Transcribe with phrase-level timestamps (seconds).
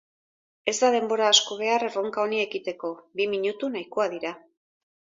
[0.71, 4.39] Ez da denbora asko behar erronka honi ekiteko, bi minutu nahikoa dira.